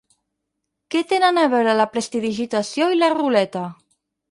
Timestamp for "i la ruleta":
2.97-3.67